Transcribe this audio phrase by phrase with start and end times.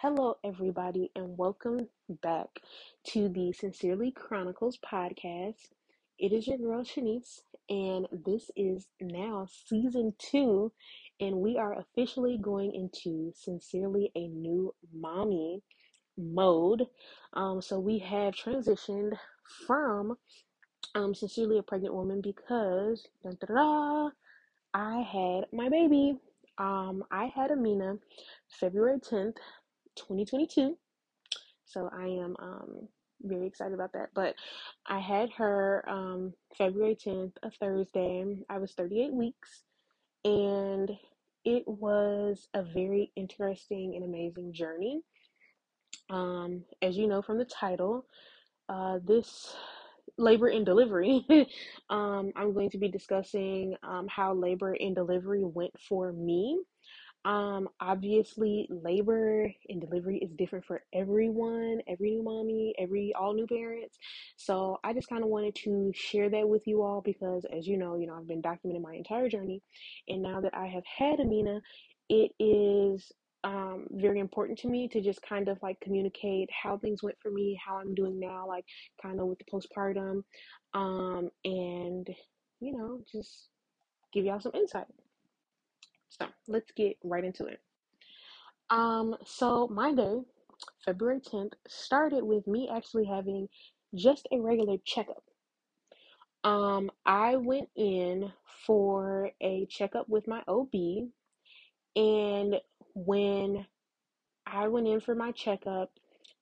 [0.00, 1.88] Hello, everybody, and welcome
[2.22, 2.60] back
[3.04, 5.70] to the Sincerely Chronicles podcast.
[6.18, 10.70] It is your girl Shanice, and this is now season two,
[11.18, 15.62] and we are officially going into Sincerely a New Mommy
[16.18, 16.86] mode.
[17.32, 19.16] Um, so we have transitioned
[19.66, 20.18] from
[20.94, 23.08] um, Sincerely a Pregnant Woman because
[24.74, 26.18] I had my baby.
[26.58, 27.96] Um, I had Amina
[28.60, 29.36] February 10th,
[29.96, 30.76] 2022.
[31.64, 32.88] So I am um,
[33.22, 34.10] very excited about that.
[34.14, 34.34] But
[34.86, 38.36] I had her um, February 10th, a Thursday.
[38.48, 39.62] I was 38 weeks,
[40.24, 40.90] and
[41.44, 45.00] it was a very interesting and amazing journey.
[46.10, 48.06] Um, as you know from the title,
[48.68, 49.54] uh, this
[50.18, 51.24] labor and delivery,
[51.90, 56.60] um, I'm going to be discussing um, how labor and delivery went for me.
[57.26, 63.48] Um, obviously, labor and delivery is different for everyone, every new mommy, every all new
[63.48, 63.98] parents.
[64.36, 67.78] So I just kind of wanted to share that with you all because, as you
[67.78, 69.60] know, you know I've been documenting my entire journey,
[70.08, 71.60] and now that I have had Amina,
[72.08, 73.10] it is
[73.42, 77.32] um, very important to me to just kind of like communicate how things went for
[77.32, 78.64] me, how I'm doing now, like
[79.02, 80.22] kind of with the postpartum,
[80.74, 82.06] um, and
[82.60, 83.48] you know, just
[84.12, 84.86] give y'all some insight.
[86.08, 87.60] So let's get right into it.
[88.70, 90.20] Um, so my day,
[90.84, 93.48] February 10th, started with me actually having
[93.94, 95.22] just a regular checkup.
[96.44, 98.32] Um, I went in
[98.66, 100.72] for a checkup with my OB,
[101.96, 102.56] and
[102.94, 103.66] when
[104.46, 105.90] I went in for my checkup,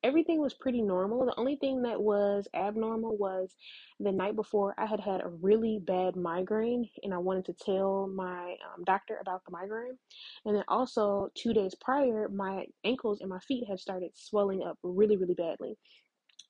[0.05, 1.25] everything was pretty normal.
[1.25, 3.57] The only thing that was abnormal was
[3.99, 8.07] the night before I had had a really bad migraine and I wanted to tell
[8.07, 9.97] my um, doctor about the migraine.
[10.45, 14.79] And then also, two days prior, my ankles and my feet had started swelling up
[14.83, 15.77] really, really badly.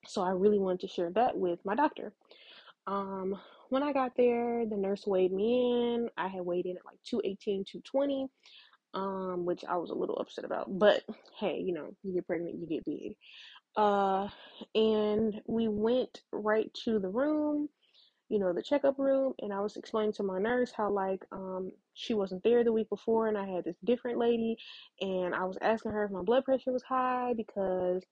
[0.07, 2.13] So I really wanted to share that with my doctor.
[2.89, 3.39] Um,
[3.71, 6.09] when I got there, the nurse weighed me in.
[6.19, 8.29] I had weighed in at like 218, 220
[8.95, 10.79] um, which I was a little upset about.
[10.79, 11.03] But
[11.39, 13.17] hey, you know, you get pregnant, you get big.
[13.77, 14.29] Uh,
[14.75, 17.69] and we went right to the room,
[18.29, 21.73] you know, the checkup room, and I was explaining to my nurse how like um
[21.95, 24.57] she wasn't there the week before, and I had this different lady,
[25.01, 28.05] and I was asking her if my blood pressure was high because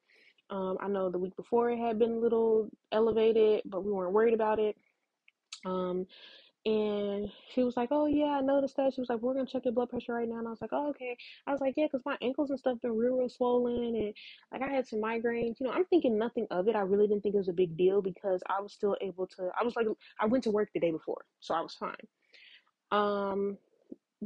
[0.51, 4.13] um I know the week before it had been a little elevated, but we weren't
[4.15, 4.77] worried about it.
[5.65, 6.07] Um,
[6.65, 9.65] and she was like, "Oh yeah, I noticed that." She was like, "We're gonna check
[9.65, 11.89] your blood pressure right now." And I was like, "Oh okay." I was like, "Yeah,
[11.89, 14.15] cause my ankles and stuff been real, real swollen, and
[14.53, 15.59] like I had some migraines.
[15.59, 16.77] You know, I'm thinking nothing of it.
[16.77, 19.51] I really didn't think it was a big deal because I was still able to.
[19.59, 19.87] I was like,
[20.21, 21.97] I went to work the day before, so I was fine.
[22.93, 23.59] Um,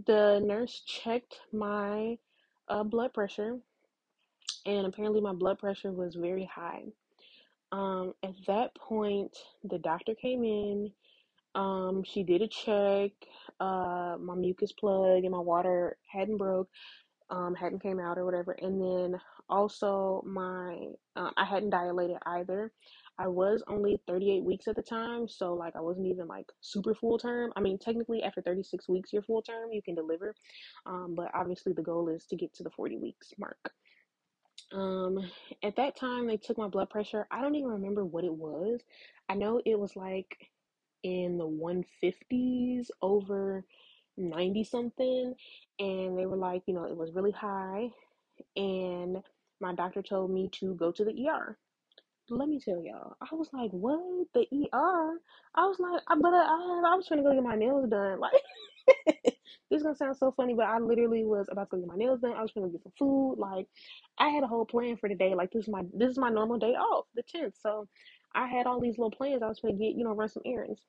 [0.07, 2.19] the nurse checked my
[2.69, 3.59] uh, blood pressure,
[4.67, 6.85] and apparently my blood pressure was very high.
[7.73, 10.93] Um, at that point, the doctor came in
[11.56, 13.12] um, she did a check.
[13.59, 16.69] Uh, my mucus plug and my water hadn't broke,
[17.31, 18.53] um, hadn't came out or whatever.
[18.53, 20.77] And then also my,
[21.17, 22.71] uh, I hadn't dilated either.
[23.19, 26.94] I was only 38 weeks at the time, so like I wasn't even like super
[26.94, 27.50] full term.
[27.56, 30.34] I mean, technically after 36 weeks, you're full term, you can deliver.
[30.84, 33.71] Um, but obviously the goal is to get to the 40 weeks mark.
[34.73, 35.19] Um,
[35.62, 37.27] at that time, they took my blood pressure.
[37.31, 38.81] I don't even remember what it was.
[39.31, 40.37] I know it was like
[41.06, 43.65] in the 150s over
[44.17, 45.34] 90 something
[45.78, 47.89] and they were like you know it was really high
[48.56, 49.19] and
[49.61, 51.56] my doctor told me to go to the ER
[52.31, 54.00] let me tell y'all I was like what?
[54.34, 55.21] The ER
[55.55, 58.21] I was like I, but I, I was trying to go get my nails done.
[58.88, 59.34] Like
[59.69, 61.97] this is gonna sound so funny but I literally was about to go get my
[61.97, 62.34] nails done.
[62.34, 63.34] I was to get some food.
[63.37, 63.67] Like
[64.19, 65.34] I had a whole plan for the day.
[65.34, 67.88] Like this is my this is my normal day off the 10th so
[68.34, 70.82] I had all these little plans I was gonna get you know run some errands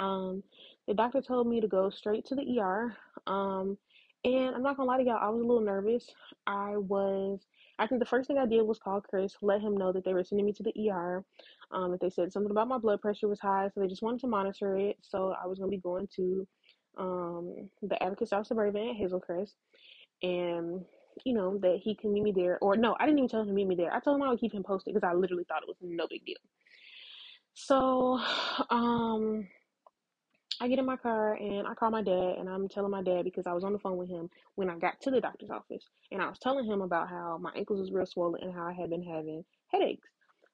[0.00, 0.42] um,
[0.88, 2.96] the doctor told me to go straight to the ER.
[3.26, 3.78] Um,
[4.24, 6.08] and I'm not gonna lie to y'all, I was a little nervous.
[6.46, 7.40] I was,
[7.78, 10.14] I think the first thing I did was call Chris, let him know that they
[10.14, 11.24] were sending me to the ER.
[11.72, 14.20] Um, that they said something about my blood pressure was high, so they just wanted
[14.20, 14.98] to monitor it.
[15.00, 16.46] So I was gonna be going to
[16.98, 19.54] um, the Advocate South Suburban at Hazel Crest,
[20.22, 20.84] and
[21.24, 22.58] you know that he can meet me there.
[22.60, 23.92] Or no, I didn't even tell him to meet me there.
[23.92, 26.06] I told him I would keep him posted because I literally thought it was no
[26.08, 26.38] big deal.
[27.54, 28.20] So,
[28.70, 29.46] um,
[30.60, 33.24] I get in my car and I call my dad and I'm telling my dad
[33.24, 35.88] because I was on the phone with him when I got to the doctor's office
[36.12, 38.72] and I was telling him about how my ankles was real swollen and how I
[38.72, 40.08] had been having headaches.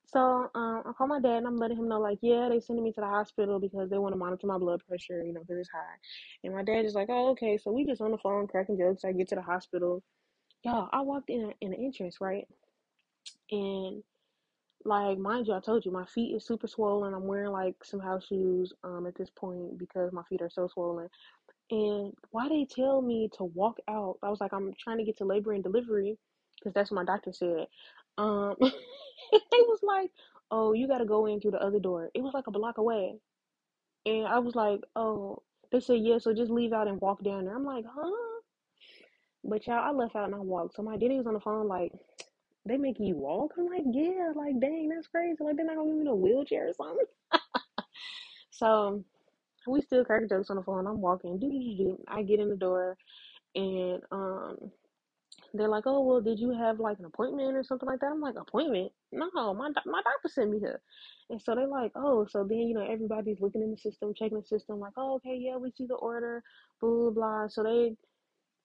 [0.06, 2.84] So um, I call my dad and I'm letting him know like, yeah, they sending
[2.84, 5.58] me to the hospital because they want to monitor my blood pressure, you know, because
[5.58, 5.99] it's high.
[6.43, 7.58] And my dad is like, oh, okay.
[7.58, 9.04] So we just on the phone cracking jokes.
[9.04, 10.02] I get to the hospital
[10.64, 12.46] Y'all, I walked in in the entrance, right?
[13.50, 14.02] And
[14.84, 17.14] like mind you, I told you my feet is super swollen.
[17.14, 20.69] I'm wearing like some house shoes um at this point because my feet are so
[20.69, 21.08] swollen.
[21.70, 24.19] And why they tell me to walk out?
[24.22, 26.19] I was like, I'm trying to get to labor and delivery
[26.58, 27.66] because that's what my doctor said.
[28.19, 28.70] Um, they
[29.69, 30.11] was like,
[30.50, 32.11] oh, you got to go in through the other door.
[32.14, 33.16] It was like a block away,
[34.06, 35.43] and I was like, oh.
[35.72, 37.54] They said yeah, so just leave out and walk down there.
[37.54, 38.38] I'm like, huh?
[39.44, 40.76] But y'all, I left out and I walked.
[40.76, 41.93] So my daddy was on the phone like,
[42.67, 43.52] they making you walk?
[43.58, 45.37] I'm like, yeah, like dang, that's crazy.
[45.40, 47.06] Like they're not gonna give me no wheelchair or something.
[48.50, 49.05] So
[49.69, 50.87] we still crack jokes on the phone.
[50.87, 52.05] I'm walking, do do do do.
[52.08, 52.96] I get in the door
[53.55, 54.58] and um
[55.55, 58.12] they're like, oh well, did you have like an appointment or something like that?
[58.12, 58.93] I'm like, appointment?
[59.12, 60.81] No, my my doctor sent me here.
[61.31, 64.40] And so they're like, oh, so then you know everybody's looking in the system, checking
[64.40, 66.43] the system, like, oh okay, yeah, we see the order,
[66.81, 67.49] blah blah.
[67.49, 67.96] So they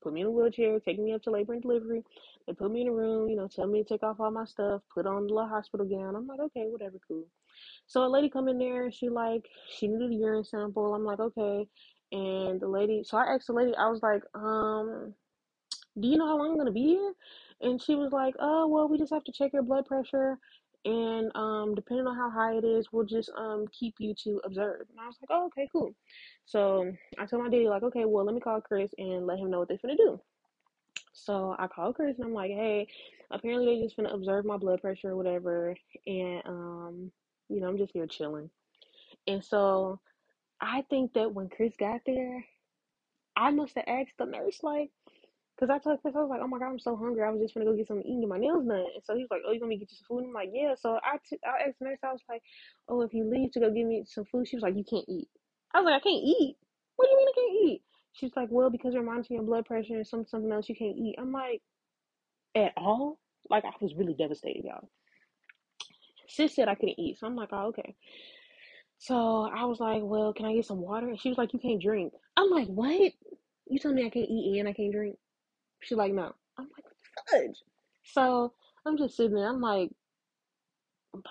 [0.03, 2.03] put me in a wheelchair, taking me up to labor and delivery.
[2.47, 4.45] They put me in a room, you know, tell me to take off all my
[4.45, 6.15] stuff, put on the little hospital gown.
[6.15, 7.25] I'm like, okay, whatever, cool.
[7.88, 10.94] So a lady come in there, she like she needed a urine sample.
[10.94, 11.67] I'm like, okay.
[12.11, 15.13] And the lady, so I asked the lady, I was like, um,
[16.00, 17.13] do you know how long I'm gonna be here?
[17.61, 20.39] And she was like, oh well, we just have to check your blood pressure,
[20.85, 24.81] and um, depending on how high it is, we'll just um keep you to observe.
[24.89, 25.94] And I was like, oh okay, cool.
[26.45, 29.50] So I told my daddy like, okay, well let me call Chris and let him
[29.51, 30.19] know what they're gonna do.
[31.13, 32.88] So I called Chris and I'm like, hey,
[33.31, 35.75] apparently they're just gonna observe my blood pressure or whatever,
[36.06, 37.12] and um,
[37.50, 38.50] you know, I'm just here chilling.
[39.27, 40.00] And so
[40.62, 42.45] I think that when Chris got there,
[43.36, 44.91] I must have asked the nurse like.
[45.63, 47.24] Cause I told Chris, I was like, "Oh my god, I'm so hungry.
[47.24, 49.01] I was just gonna go get something to eat and get my nails done." And
[49.06, 50.75] so he was like, "Oh, you gonna get you some food?" And I'm like, "Yeah."
[50.75, 52.00] So I, t- I asked nurse.
[52.04, 52.44] I was like,
[52.89, 55.07] "Oh, if you leave to go get me some food," she was like, "You can't
[55.07, 55.30] eat."
[55.74, 56.57] I was like, "I can't eat."
[56.98, 57.81] What do you mean I can't eat?
[58.12, 60.98] She's like, "Well, because you're monitoring your blood pressure and some something else, you can't
[60.98, 61.62] eat." I'm like,
[62.56, 63.19] "At all?"
[63.50, 64.89] Like I was really devastated, y'all.
[66.27, 67.95] Sis said I couldn't eat, so I'm like, "Oh, okay."
[68.98, 71.60] So I was like, "Well, can I get some water?" And she was like, "You
[71.60, 73.13] can't drink." I'm like, "What?
[73.69, 75.18] You told me I can't eat and I can't drink?"
[75.83, 76.85] She's like, "No." I'm like,
[77.30, 77.63] "Fudge."
[78.03, 78.53] So
[78.85, 79.50] I'm just sitting there.
[79.50, 79.91] I'm like,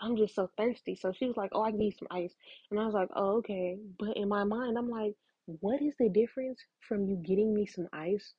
[0.01, 0.95] I'm just so thirsty.
[0.95, 2.35] So she was like, Oh, I need some ice.
[2.71, 3.77] And I was like, Oh, okay.
[3.99, 5.15] But in my mind, I'm like,
[5.47, 8.35] What is the difference from you getting me some ice,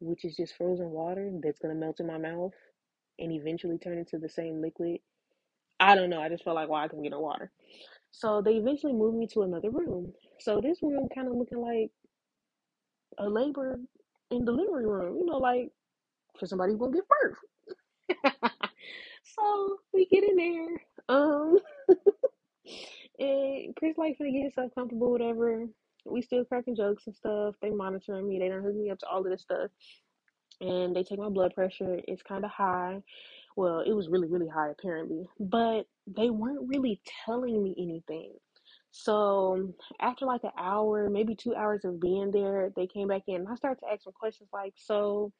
[0.00, 2.52] which is just frozen water that's going to melt in my mouth
[3.18, 4.98] and eventually turn into the same liquid?
[5.80, 6.20] I don't know.
[6.20, 7.50] I just felt like, well, I can get no water.
[8.12, 10.12] So they eventually moved me to another room.
[10.38, 11.90] So this room kind of looking like
[13.18, 13.80] a labor
[14.30, 15.70] and delivery room, you know, like
[16.38, 17.38] for somebody gonna give birth.
[19.24, 20.82] so we get in there.
[21.08, 21.58] Um,
[23.18, 25.66] And Chris like finna get himself comfortable, whatever.
[26.04, 27.54] We still cracking jokes and stuff.
[27.62, 28.38] They monitoring me.
[28.38, 29.70] They don't hook me up to all of this stuff.
[30.60, 32.00] And they take my blood pressure.
[32.08, 33.02] It's kind of high.
[33.56, 35.28] Well, it was really, really high apparently.
[35.38, 38.32] But they weren't really telling me anything.
[38.96, 43.40] So after like an hour, maybe two hours of being there, they came back in.
[43.40, 45.32] And I started to ask some questions like, so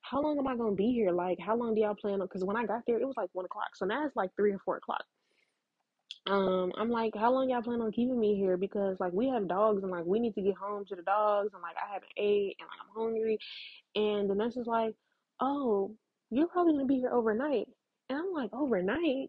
[0.00, 1.12] how long am I gonna be here?
[1.12, 2.26] Like, how long do y'all plan on?
[2.26, 3.76] Because when I got there, it was like one o'clock.
[3.76, 5.04] So now it's like three or four o'clock.
[6.26, 8.56] Um, I'm like, how long y'all plan on keeping me here?
[8.56, 11.50] Because like we have dogs and like we need to get home to the dogs
[11.52, 13.38] and like I haven't ate and like I'm hungry.
[13.94, 14.94] And the nurse is like,
[15.38, 15.94] oh,
[16.30, 17.68] you're probably gonna be here overnight.
[18.08, 19.28] And I'm like, overnight?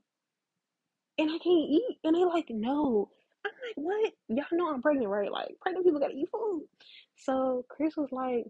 [1.18, 1.98] And I can't eat.
[2.06, 3.10] And they like, no.
[3.46, 4.14] I'm like, what?
[4.30, 5.32] Y'all know I'm pregnant, right?
[5.32, 6.64] Like pregnant people gotta eat food.
[7.18, 8.46] So Chris was like,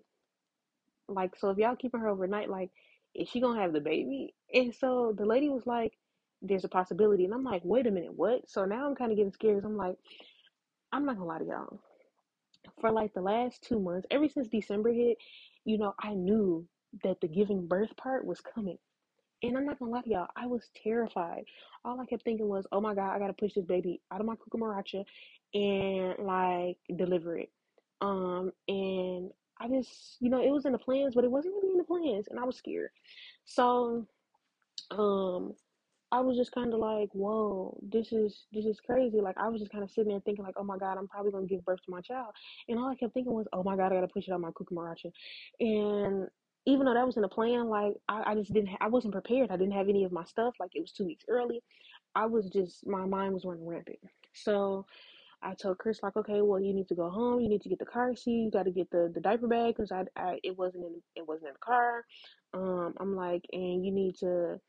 [1.08, 2.72] like, so if y'all keeping her overnight, like,
[3.16, 4.34] is she gonna have the baby?
[4.54, 5.94] And so the lady was like,
[6.42, 7.26] there's a possibility.
[7.26, 8.50] And I'm like, wait a minute, what?
[8.50, 9.66] So now I'm kind of getting scared.
[9.66, 9.98] I'm like,
[10.92, 11.80] I'm not gonna lie to y'all.
[12.82, 15.18] For like the last two months, ever since December hit,
[15.66, 16.68] you know, I knew
[17.04, 18.78] that the giving birth part was coming.
[19.44, 21.44] And I'm not gonna lie to y'all, I was terrified.
[21.84, 24.26] All I kept thinking was, oh my God, I gotta push this baby out of
[24.26, 25.04] my cucaracha
[25.54, 27.52] and like deliver it.
[28.02, 31.74] Um, and I just, you know, it was in the plans, but it wasn't really
[31.74, 32.90] in the plans, and I was scared.
[33.46, 34.08] So,
[34.92, 35.54] um,
[36.12, 39.20] I was just kind of like, whoa, this is this is crazy.
[39.20, 41.32] Like I was just kind of sitting there thinking like, oh my God, I'm probably
[41.32, 42.34] gonna give birth to my child.
[42.70, 44.52] And all I kept thinking was, oh my God, I gotta push it out my
[44.52, 45.12] cucaracha.
[45.60, 46.28] And
[46.66, 49.14] even though that was in the plan, like I, I just didn't, ha- I wasn't
[49.14, 49.52] prepared.
[49.52, 50.56] I didn't have any of my stuff.
[50.60, 51.62] Like it was two weeks early.
[52.16, 54.00] I was just, my mind was running rampant.
[54.34, 54.86] So
[55.44, 57.42] I told Chris like, okay, well, you need to go home.
[57.42, 58.46] You need to get the car seat.
[58.46, 61.28] You got to get the the diaper bag because I, I it wasn't in it
[61.28, 62.06] wasn't in the car.
[62.54, 64.60] Um, I'm like, and you need to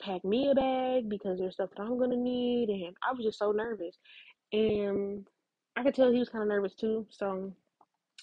[0.00, 2.68] pack me a bag because there's stuff that I'm gonna need.
[2.68, 3.98] And I was just so nervous,
[4.52, 5.26] and
[5.76, 7.06] I could tell he was kind of nervous too.
[7.10, 7.52] So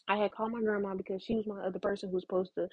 [0.07, 2.69] I had called my grandma because she was my other person who was supposed to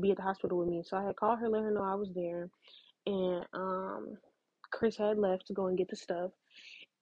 [0.00, 0.82] be at the hospital with me.
[0.84, 2.48] So I had called her, let her know I was there,
[3.06, 4.18] and um,
[4.70, 6.30] Chris had left to go and get the stuff.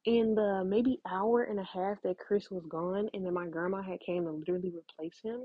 [0.05, 3.83] In the maybe hour and a half that Chris was gone, and then my grandma
[3.83, 5.40] had came to literally replace him.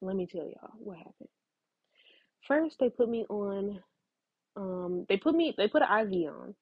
[0.00, 1.28] Let me tell y'all what happened.
[2.46, 3.82] First, they put me on.
[4.56, 5.54] Um, they put me.
[5.56, 6.54] They put an IV on,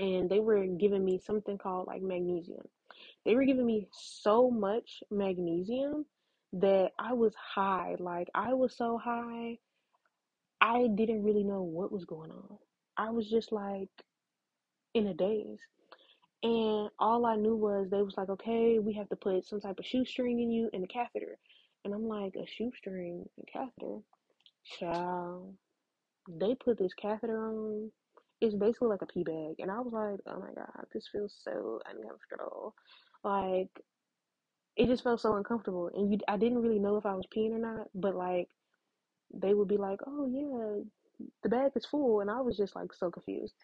[0.00, 2.66] and they were giving me something called like magnesium.
[3.24, 6.04] They were giving me so much magnesium
[6.54, 7.96] that I was high.
[7.98, 9.58] Like I was so high,
[10.60, 12.58] I didn't really know what was going on.
[12.96, 13.90] I was just like
[14.94, 15.60] in a daze.
[16.42, 19.78] And all I knew was they was like, okay, we have to put some type
[19.78, 21.36] of shoestring in you and a catheter.
[21.84, 23.98] And I'm like, a shoestring and catheter?
[24.78, 25.54] Child.
[26.28, 27.90] They put this catheter on.
[28.40, 29.56] It's basically like a pee bag.
[29.58, 32.74] And I was like, oh my God, this feels so uncomfortable.
[33.24, 33.70] Like,
[34.78, 35.90] it just felt so uncomfortable.
[35.94, 38.48] And you, I didn't really know if I was peeing or not, but like,
[39.34, 42.20] they would be like, oh yeah, the bag is full.
[42.20, 43.54] And I was just like so confused.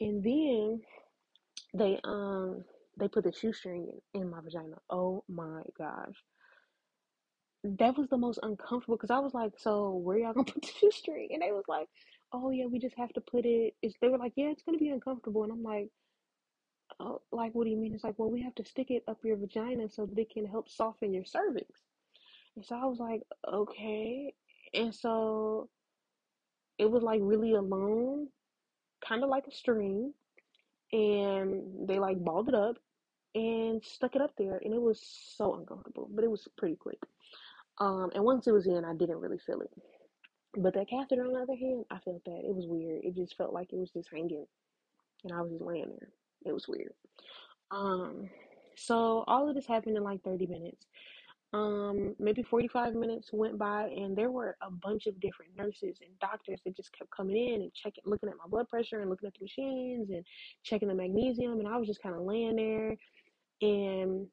[0.00, 0.80] And then
[1.74, 2.64] they um
[2.98, 4.76] they put the shoestring in, in my vagina.
[4.90, 6.16] Oh my gosh.
[7.64, 10.72] That was the most uncomfortable because I was like, so where y'all gonna put the
[10.80, 11.28] shoestring?
[11.32, 11.88] And they was like,
[12.32, 13.74] oh yeah, we just have to put it.
[13.82, 15.42] It's, they were like, yeah, it's gonna be uncomfortable.
[15.44, 15.90] And I'm like,
[17.00, 17.94] oh, like what do you mean?
[17.94, 20.46] It's like, well, we have to stick it up your vagina so that it can
[20.46, 21.66] help soften your cervix.
[22.56, 24.34] And so I was like, okay.
[24.74, 25.68] And so
[26.78, 28.28] it was like really alone,
[29.06, 30.12] kind of like a string
[30.92, 32.76] and they like balled it up
[33.34, 35.00] and stuck it up there and it was
[35.36, 36.98] so uncomfortable but it was pretty quick
[37.78, 39.70] um and once it was in i didn't really feel it
[40.56, 43.36] but that catheter on the other hand i felt that it was weird it just
[43.36, 44.46] felt like it was just hanging
[45.24, 46.08] and i was just laying there
[46.44, 46.92] it was weird.
[47.70, 48.30] Um
[48.76, 50.86] so all of this happened in like 30 minutes.
[51.52, 56.18] Um maybe 45 minutes went by and there were a bunch of different nurses and
[56.20, 59.26] doctors that just kept coming in and checking looking at my blood pressure and looking
[59.26, 60.24] at the machines and
[60.62, 62.96] checking the magnesium and i was just kind of laying there
[63.62, 64.26] and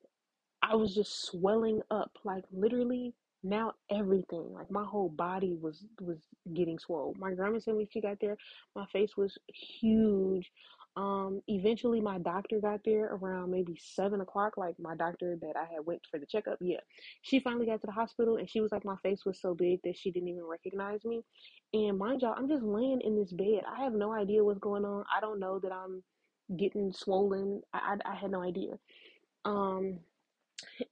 [0.62, 6.18] i was just swelling up like literally now everything like my whole body was was
[6.54, 8.36] getting swollen my grandma said when she got there
[8.76, 10.52] my face was huge
[10.98, 14.58] um, eventually my doctor got there around maybe seven o'clock.
[14.58, 16.58] Like my doctor that I had went for the checkup.
[16.62, 16.80] Yeah,
[17.22, 19.82] she finally got to the hospital and she was like, my face was so big
[19.84, 21.24] that she didn't even recognize me.
[21.74, 23.62] And mind y'all, I'm just laying in this bed.
[23.70, 25.04] I have no idea what's going on.
[25.16, 26.04] I don't know that I'm
[26.58, 27.62] getting swollen.
[27.74, 28.74] I I, I had no idea.
[29.44, 30.00] Um,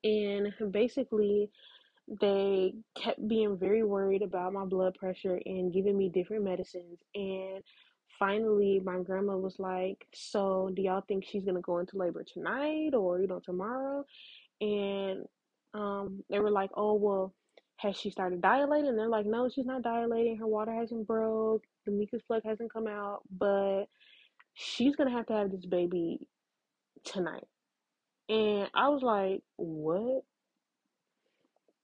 [0.03, 1.49] and basically
[2.21, 7.63] they kept being very worried about my blood pressure and giving me different medicines and
[8.19, 12.93] finally my grandma was like so do y'all think she's gonna go into labor tonight
[12.93, 14.05] or you know tomorrow?
[14.61, 15.25] And
[15.73, 17.33] um they were like oh well
[17.77, 18.89] has she started dilating?
[18.89, 20.37] And they're like no she's not dilating.
[20.37, 21.63] Her water hasn't broke.
[21.85, 23.85] The mucus plug hasn't come out but
[24.53, 26.27] she's gonna have to have this baby
[27.03, 27.47] tonight.
[28.29, 30.23] And i was like what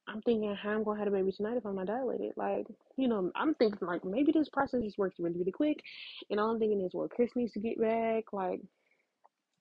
[0.09, 2.33] I'm thinking how I'm gonna have a baby tonight if I'm not dilated.
[2.35, 2.65] Like,
[2.97, 5.81] you know, I'm thinking like maybe this process just works really, really quick.
[6.29, 8.33] And all I'm thinking is, well, Chris needs to get back.
[8.33, 8.61] Like,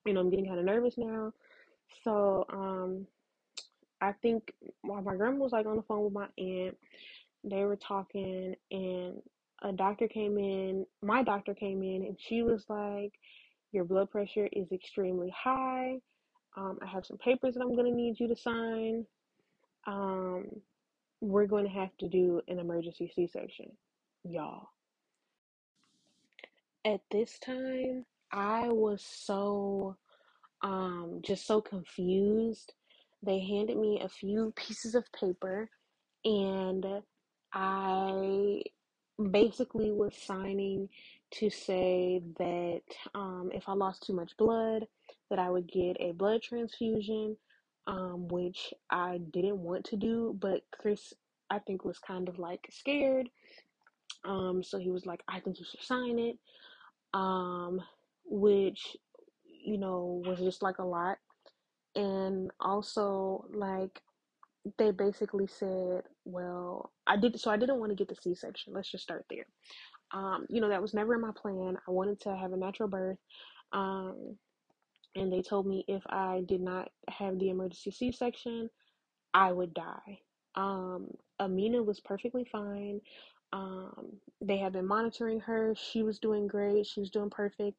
[0.07, 1.33] you know, I'm getting kind of nervous now.
[2.03, 3.07] So, um,
[4.01, 4.53] I think
[4.83, 6.77] while my grandma was like on the phone with my aunt,
[7.45, 9.21] they were talking, and
[9.63, 10.87] a doctor came in.
[11.03, 13.13] My doctor came in, and she was like,
[13.73, 16.01] "Your blood pressure is extremely high.
[16.57, 19.07] Um, I have some papers that I'm gonna need you to sign."
[19.89, 20.45] Um,
[21.23, 23.73] we're going to have to do an emergency C section,
[24.23, 24.69] y'all.
[26.85, 29.97] At this time, I was so,
[30.63, 32.75] um, just so confused.
[33.23, 35.71] They handed me a few pieces of paper,
[36.23, 36.87] and
[37.55, 38.63] I
[39.31, 40.91] basically was signing
[41.31, 42.83] to say that
[43.15, 44.87] um, if I lost too much blood,
[45.31, 47.39] that I would get a blood transfusion
[47.89, 51.15] um, which I didn't want to do, but Chris,
[51.51, 53.29] I think, was kind of like scared.
[54.25, 56.39] Um, so he was like, I think you should sign it.
[57.15, 57.81] Um,
[58.27, 58.97] which,
[59.45, 61.17] you know, was just like a lot.
[61.97, 64.03] And also, like,
[64.77, 68.75] they basically said, well, I did, so I didn't want to get the C section.
[68.75, 69.47] Let's just start there.
[70.13, 71.79] Um, you know, that was never in my plan.
[71.89, 73.19] I wanted to have a natural birth.
[73.73, 74.37] Um,
[75.19, 78.71] and they told me if I did not have the emergency C section,
[79.35, 80.21] I would die.
[80.55, 81.09] Um,
[81.41, 83.01] Amina was perfectly fine.
[83.53, 85.75] Um, they had been monitoring her.
[85.77, 86.87] She was doing great.
[86.87, 87.77] She was doing perfect.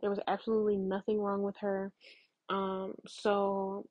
[0.00, 1.92] There was absolutely nothing wrong with her.
[2.48, 3.86] Um, so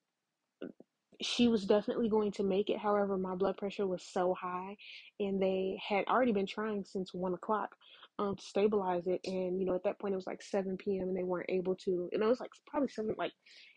[1.22, 2.80] she was definitely going to make it.
[2.80, 4.76] However, my blood pressure was so high,
[5.20, 7.76] and they had already been trying since one o'clock
[8.22, 9.22] um, stabilize it.
[9.26, 11.10] And you know, at that point, it was like seven p.m.
[11.10, 12.10] and they weren't able to.
[12.14, 13.34] And it was like probably seven, like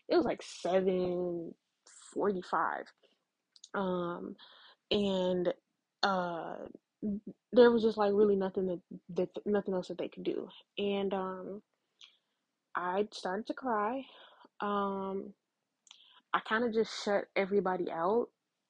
[0.09, 1.53] it was like seven
[2.13, 2.85] forty-five.
[3.73, 4.35] Um,
[4.91, 5.53] and
[6.03, 6.55] uh,
[7.51, 8.81] there was just like really nothing that
[9.15, 10.47] that nothing else that they could do.
[10.77, 11.61] And um,
[12.75, 14.03] I started to cry.
[14.61, 15.33] Um,
[16.33, 18.27] I kind of just shut everybody out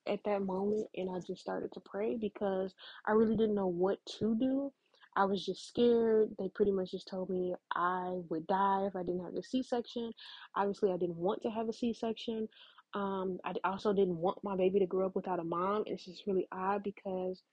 [0.08, 2.74] at that moment and I just started to pray because
[3.08, 4.72] I really didn't know what to do.
[5.16, 6.30] I was just scared.
[6.40, 9.64] They pretty much just told me I would die if I didn't have the C
[9.64, 10.12] section.
[10.56, 12.48] Obviously, I didn't want to have a C section.
[12.94, 15.84] Um, I also didn't want my baby to grow up without a mom.
[15.86, 17.44] And It's just really odd because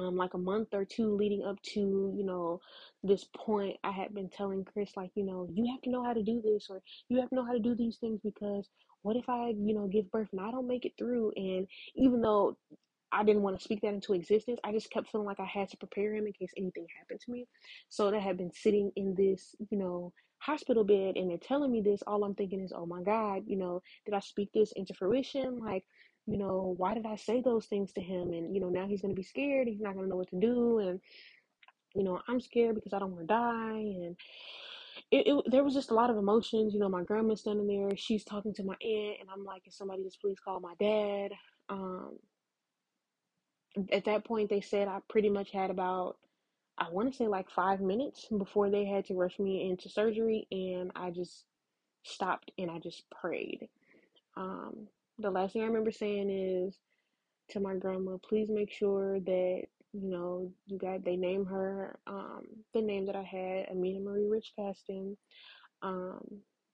[0.00, 2.60] um, like a month or two leading up to you know
[3.02, 6.12] this point i had been telling chris like you know you have to know how
[6.12, 8.68] to do this or you have to know how to do these things because
[9.02, 12.22] what if i you know give birth and i don't make it through and even
[12.22, 12.56] though
[13.12, 14.58] I didn't want to speak that into existence.
[14.64, 17.30] I just kept feeling like I had to prepare him in case anything happened to
[17.30, 17.46] me.
[17.88, 21.82] So that had been sitting in this, you know, hospital bed and they're telling me
[21.82, 22.02] this.
[22.06, 25.58] All I'm thinking is, oh my God, you know, did I speak this into fruition?
[25.58, 25.84] Like,
[26.26, 28.32] you know, why did I say those things to him?
[28.32, 29.68] And, you know, now he's going to be scared.
[29.68, 30.78] He's not going to know what to do.
[30.78, 31.00] And,
[31.94, 33.78] you know, I'm scared because I don't want to die.
[33.78, 34.16] And
[35.10, 36.72] it, it, there was just a lot of emotions.
[36.72, 37.96] You know, my grandma's standing there.
[37.96, 39.18] She's talking to my aunt.
[39.20, 41.32] And I'm like, can somebody just please call my dad?
[41.68, 42.18] Um,
[43.92, 46.16] at that point, they said I pretty much had about,
[46.78, 50.46] I want to say like five minutes before they had to rush me into surgery.
[50.50, 51.44] And I just
[52.02, 53.68] stopped and I just prayed.
[54.36, 54.88] Um,
[55.18, 56.78] the last thing I remember saying is
[57.50, 59.62] to my grandma, please make sure that
[59.92, 64.26] you know you got they name her um, the name that I had, Amina Marie
[64.26, 65.16] Rich Caston,
[65.82, 66.20] um,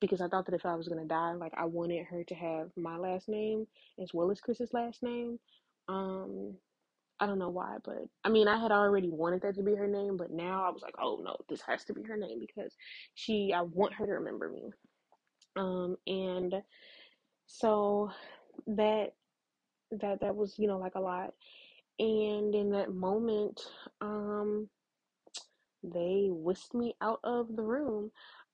[0.00, 2.70] because I thought that if I was gonna die, like I wanted her to have
[2.76, 3.66] my last name
[4.00, 5.38] as well as Chris's last name.
[5.88, 6.54] Um,
[7.20, 9.88] I don't know why, but I mean, I had already wanted that to be her
[9.88, 12.74] name, but now I was like, oh no, this has to be her name because
[13.14, 14.70] she, I want her to remember me.
[15.56, 16.54] Um, and
[17.46, 18.10] so
[18.66, 19.12] that
[19.90, 21.32] that that was you know like a lot
[21.98, 23.60] and in that moment
[24.00, 24.68] um
[25.82, 28.10] they whisked me out of the room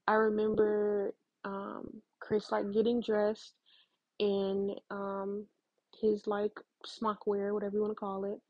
[0.07, 1.13] i remember
[1.45, 1.89] um
[2.21, 3.55] chris like getting dressed
[4.21, 5.45] in um
[6.01, 6.53] his like
[6.87, 8.41] smock wear whatever you want to call it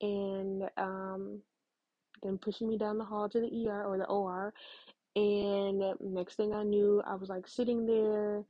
[0.00, 1.40] and um
[2.22, 4.52] then pushing me down the hall to the er or the or
[5.16, 8.44] and next thing i knew i was like sitting there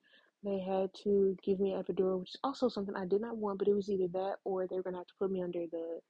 [0.44, 3.68] they had to give me epidural, which is also something I did not want, but
[3.68, 6.00] it was either that or they were gonna have to put me under the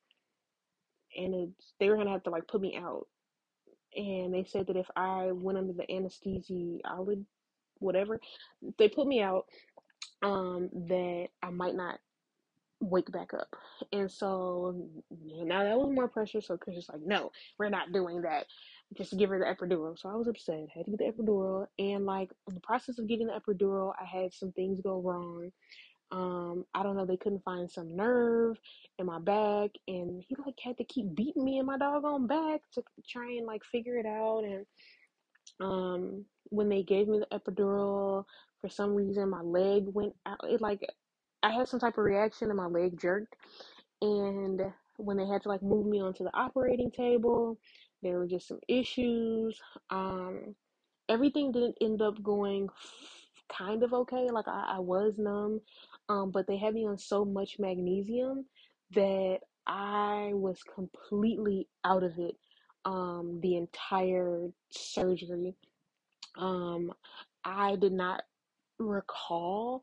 [1.16, 3.06] and they were gonna have to like put me out.
[3.96, 7.24] And they said that if I went under the anesthesia, I would
[7.78, 8.20] whatever.
[8.76, 9.46] They put me out,
[10.22, 11.98] um, that I might not
[12.80, 13.54] wake back up.
[13.92, 16.40] And so now that was more pressure.
[16.40, 18.46] So Chris was like, no, we're not doing that.
[18.96, 19.98] Just give her the epidural.
[19.98, 20.66] So I was upset.
[20.74, 21.66] I had to get the epidural.
[21.78, 25.50] And like in the process of getting the epidural, I had some things go wrong.
[26.10, 28.58] Um, I don't know, they couldn't find some nerve
[28.98, 32.60] in my back and he like had to keep beating me in my doggone back
[32.72, 34.64] to try and like figure it out and
[35.60, 38.24] um when they gave me the epidural
[38.60, 40.80] for some reason my leg went out it like
[41.42, 43.36] I had some type of reaction and my leg jerked.
[44.00, 44.62] And
[44.96, 47.58] when they had to like move me onto the operating table,
[48.02, 49.60] there were just some issues.
[49.90, 50.54] Um,
[51.08, 52.68] everything didn't end up going
[53.48, 54.28] kind of okay.
[54.30, 55.60] Like I, I was numb,
[56.08, 58.44] um, but they had me on so much magnesium
[58.94, 62.36] that I was completely out of it
[62.84, 65.54] um, the entire surgery.
[66.36, 66.92] Um,
[67.44, 68.22] I did not
[68.78, 69.82] recall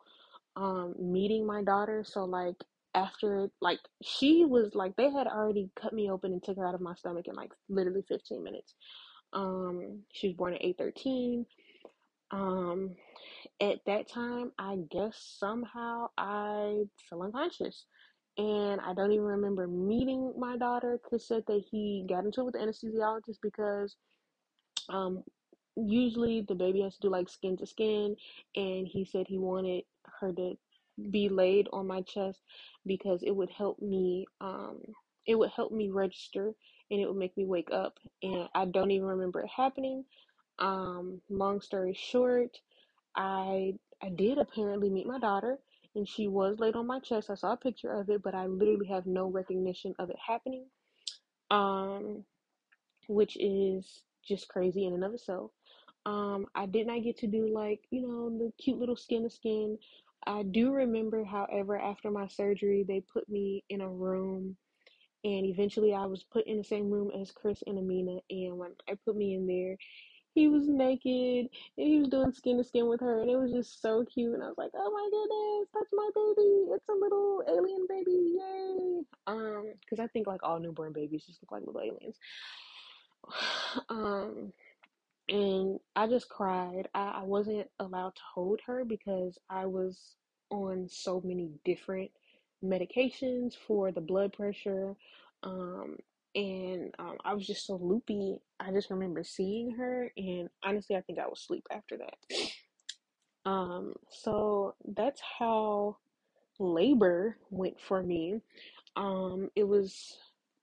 [0.55, 2.55] um meeting my daughter so like
[2.93, 6.75] after like she was like they had already cut me open and took her out
[6.75, 8.73] of my stomach in like literally 15 minutes.
[9.33, 11.45] Um she was born at 813
[12.31, 12.95] um
[13.61, 17.85] at that time i guess somehow i fell unconscious
[18.37, 22.45] and i don't even remember meeting my daughter chris said that he got into it
[22.45, 23.95] with the anesthesiologist because
[24.89, 25.23] um
[25.77, 28.15] usually the baby has to do like skin to skin
[28.55, 29.83] and he said he wanted
[30.19, 30.57] her to
[31.11, 32.41] be laid on my chest
[32.85, 34.79] because it would help me um
[35.27, 36.53] it would help me register
[36.91, 40.05] and it would make me wake up and I don't even remember it happening.
[40.59, 42.57] Um long story short,
[43.15, 45.59] I I did apparently meet my daughter
[45.95, 47.29] and she was laid on my chest.
[47.29, 50.67] I saw a picture of it, but I literally have no recognition of it happening.
[51.51, 52.25] Um
[53.07, 55.51] which is just crazy in and of itself.
[56.05, 59.29] Um, I did not get to do like, you know, the cute little skin to
[59.29, 59.77] skin.
[60.27, 64.57] I do remember, however, after my surgery, they put me in a room,
[65.23, 68.19] and eventually I was put in the same room as Chris and Amina.
[68.29, 69.77] And when they put me in there,
[70.35, 73.51] he was naked and he was doing skin to skin with her, and it was
[73.51, 74.33] just so cute.
[74.33, 76.75] And I was like, "Oh my goodness, that's my baby!
[76.75, 81.41] It's a little alien baby, yay!" Um, because I think like all newborn babies just
[81.41, 82.17] look like little aliens.
[83.89, 84.53] Um,
[85.29, 86.87] and I just cried.
[86.93, 90.15] I, I wasn't allowed to hold her because I was
[90.51, 92.11] on so many different
[92.63, 94.95] medications for the blood pressure.
[95.43, 95.97] Um,
[96.35, 98.39] and um, I was just so loopy.
[98.59, 102.15] I just remember seeing her, and honestly, I think I was asleep after that.
[103.47, 105.97] Um, so that's how
[106.59, 108.41] labor went for me.
[108.95, 110.17] Um, it was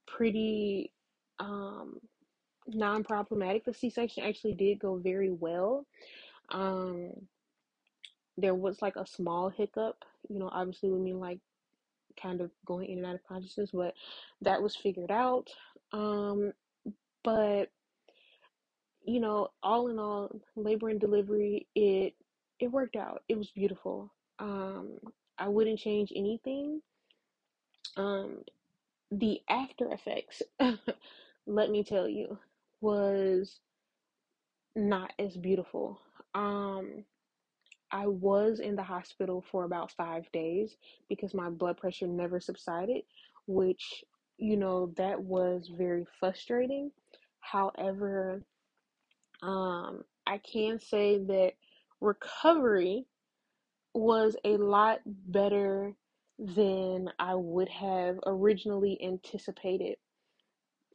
[0.07, 0.93] pretty
[1.39, 2.01] um
[2.67, 3.65] non-problematic.
[3.65, 5.87] The C-section actually did go very well.
[6.51, 7.13] Um,
[8.37, 11.39] there was like a small hiccup, you know, obviously with me like
[12.21, 13.95] kind of going in and out of consciousness, but
[14.41, 15.49] that was figured out.
[15.93, 16.53] Um,
[17.23, 17.71] but
[19.05, 22.15] you know, all in all, labor and delivery, it
[22.61, 23.23] it worked out.
[23.29, 24.13] It was beautiful.
[24.39, 24.99] Um,
[25.39, 26.81] I wouldn't change anything.
[27.97, 28.45] Um,
[29.11, 30.43] the after effects,
[31.47, 32.39] let me tell you,
[32.83, 33.61] was
[34.77, 36.01] not as beautiful.
[36.35, 37.05] Um,
[37.91, 40.77] I was in the hospital for about five days
[41.09, 43.03] because my blood pressure never subsided,
[43.47, 44.03] which,
[44.39, 46.91] you know, that was very frustrating.
[47.41, 48.43] However,
[49.43, 51.53] um, I can say that
[52.01, 53.05] recovery
[53.95, 55.95] was a lot better
[56.39, 59.97] than I would have originally anticipated.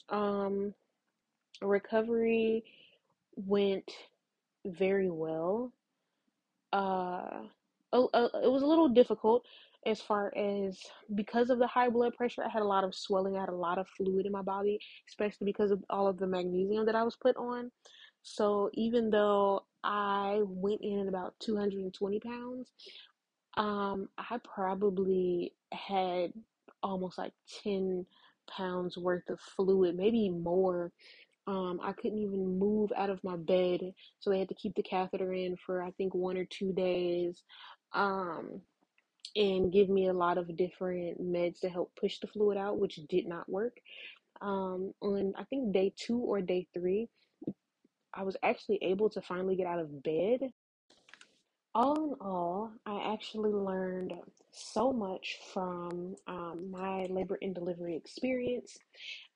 [0.09, 0.73] Um,
[1.61, 2.63] recovery
[3.35, 3.89] went
[4.65, 5.71] very well.
[6.73, 7.43] Uh,
[7.93, 9.45] oh, it was a little difficult
[9.85, 10.77] as far as
[11.15, 12.43] because of the high blood pressure.
[12.43, 13.37] I had a lot of swelling.
[13.37, 16.27] I had a lot of fluid in my body, especially because of all of the
[16.27, 17.71] magnesium that I was put on.
[18.23, 22.71] So even though I went in at about 220 pounds,
[23.55, 26.33] um, I probably had
[26.83, 28.05] almost like 10
[28.49, 30.91] pounds worth of fluid, maybe more.
[31.47, 33.79] Um, I couldn't even move out of my bed,
[34.19, 37.41] so they had to keep the catheter in for I think one or two days,
[37.93, 38.61] um,
[39.35, 42.99] and give me a lot of different meds to help push the fluid out, which
[43.07, 43.77] did not work.
[44.41, 47.07] Um, on I think day two or day three,
[48.13, 50.51] I was actually able to finally get out of bed.
[51.77, 54.11] All in all, I actually learned
[54.51, 58.79] so much from um, my labor and delivery experience.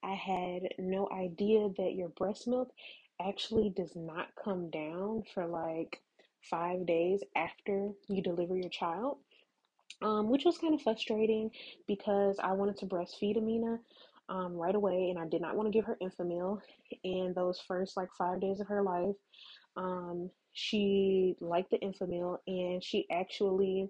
[0.03, 2.71] I had no idea that your breast milk
[3.23, 6.01] actually does not come down for like
[6.41, 9.17] five days after you deliver your child,
[10.01, 11.51] um, which was kind of frustrating
[11.87, 13.77] because I wanted to breastfeed Amina
[14.29, 16.59] um, right away and I did not want to give her Enfamil
[17.03, 19.15] in those first like five days of her life.
[19.77, 23.89] Um, she liked the Enfamil and she actually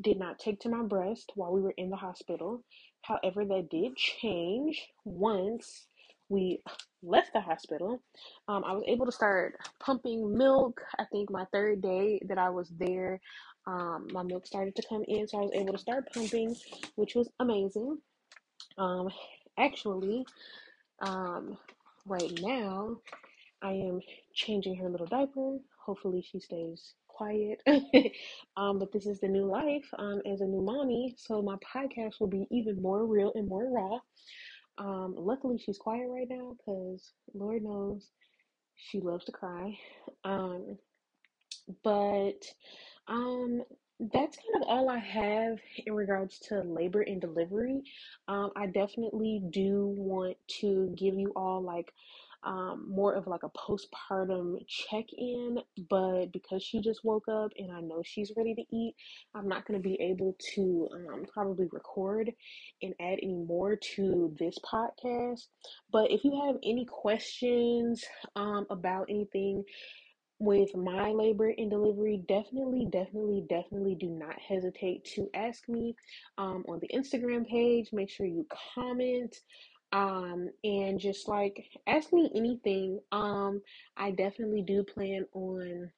[0.00, 2.62] did not take to my breast while we were in the hospital.
[3.02, 5.86] However, that did change once
[6.28, 6.62] we
[7.02, 8.00] left the hospital.
[8.48, 10.80] Um, I was able to start pumping milk.
[10.98, 13.20] I think my third day that I was there,
[13.66, 16.56] um, my milk started to come in, so I was able to start pumping,
[16.96, 17.98] which was amazing.
[18.78, 19.08] Um,
[19.58, 20.24] actually,
[21.00, 21.58] um,
[22.06, 22.96] right now,
[23.62, 24.00] I am
[24.34, 25.58] changing her little diaper.
[25.84, 27.60] Hopefully, she stays quiet.
[28.56, 32.14] um, but this is the new life um, as a new mommy, so my podcast
[32.20, 33.98] will be even more real and more raw.
[34.78, 38.08] Um, luckily, she's quiet right now because Lord knows
[38.76, 39.78] she loves to cry.
[40.24, 40.78] Um,
[41.84, 42.42] but
[43.08, 43.62] um,
[44.12, 47.82] that's kind of all I have in regards to labor and delivery.
[48.28, 51.92] Um, I definitely do want to give you all like
[52.42, 57.70] um, more of like a postpartum check in, but because she just woke up and
[57.70, 58.94] I know she's ready to eat,
[59.34, 62.30] I'm not going to be able to um, probably record
[62.82, 65.48] and add any more to this podcast.
[65.92, 68.04] But if you have any questions
[68.36, 69.64] um, about anything,
[70.42, 75.94] with my labor and delivery, definitely, definitely, definitely do not hesitate to ask me
[76.38, 77.90] um, on the Instagram page.
[77.92, 79.36] Make sure you comment
[79.92, 83.60] um and just like ask me anything um
[83.96, 85.90] i definitely do plan on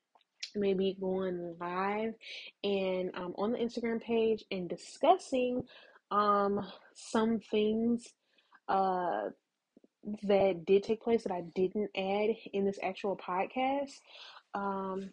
[0.55, 2.15] maybe going live
[2.65, 5.63] and um, on the instagram page and discussing
[6.11, 6.61] um
[6.95, 8.07] some things
[8.69, 9.29] uh
[10.25, 13.93] that did take place that i didn't add in this actual podcast
[14.55, 15.11] um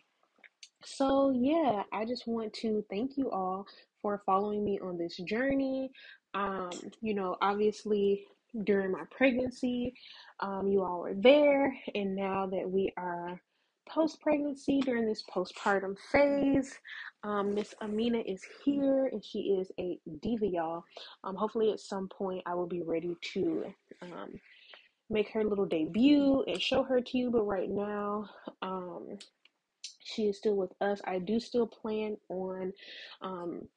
[0.84, 3.66] So, yeah, I just want to thank you all
[4.02, 5.92] for following me on this journey.
[6.34, 8.26] Um, you know, obviously
[8.64, 9.94] during my pregnancy,
[10.40, 13.40] um, you all were there, and now that we are
[13.88, 16.80] post pregnancy during this postpartum phase,
[17.24, 20.84] um, Miss Amina is here and she is a diva, y'all.
[21.24, 23.66] Um, hopefully, at some point, I will be ready to
[24.02, 24.40] um,
[25.10, 28.30] make her little debut and show her to you, but right now,
[28.62, 29.18] um,
[30.04, 31.02] she is still with us.
[31.06, 32.74] I do still plan on
[33.22, 33.68] um,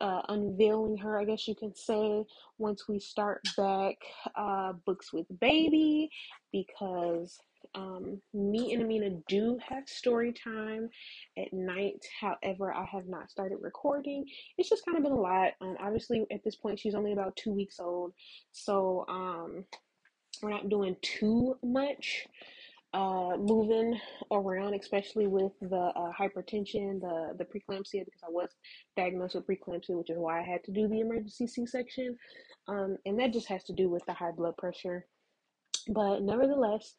[0.00, 2.24] uh, unveiling her, I guess you can say,
[2.58, 3.96] once we start back
[4.34, 6.10] uh, Books with Baby,
[6.52, 7.38] because
[7.74, 10.88] um, me and Amina do have story time
[11.38, 12.04] at night.
[12.20, 14.24] However, I have not started recording.
[14.56, 15.52] It's just kind of been a lot.
[15.60, 18.12] Um, obviously, at this point, she's only about two weeks old,
[18.52, 19.64] so um,
[20.42, 22.26] we're not doing too much
[22.94, 23.98] uh, moving
[24.30, 28.50] around, especially with the uh, hypertension, the the preeclampsia, because I was
[28.96, 32.16] diagnosed with preeclampsia, which is why I had to do the emergency C section,
[32.68, 35.06] um, and that just has to do with the high blood pressure.
[35.88, 36.94] But nevertheless,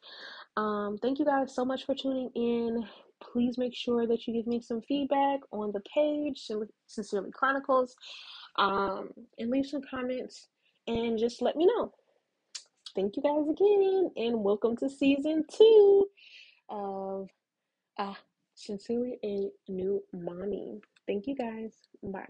[0.56, 2.84] um, thank you guys so much for tuning in.
[3.20, 6.48] Please make sure that you give me some feedback on the page,
[6.86, 7.96] Sincerely Chronicles,
[8.56, 10.48] um, and leave some comments,
[10.86, 11.92] and just let me know.
[12.98, 16.08] Thank you guys again, and welcome to season two
[16.68, 17.28] of
[17.96, 18.14] uh,
[18.56, 20.80] Sincerely a New Mommy.
[21.06, 21.74] Thank you guys.
[22.02, 22.26] Bye.